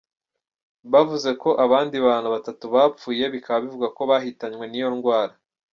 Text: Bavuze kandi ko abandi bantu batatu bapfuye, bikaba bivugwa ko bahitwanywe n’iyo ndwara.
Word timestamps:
Bavuze 0.91 1.27
kandi 1.31 1.39
ko 1.43 1.49
abandi 1.65 1.95
bantu 2.07 2.27
batatu 2.35 2.63
bapfuye, 2.73 3.23
bikaba 3.33 3.61
bivugwa 3.63 3.87
ko 3.97 4.01
bahitwanywe 4.09 4.65
n’iyo 4.67 4.89
ndwara. 4.95 5.33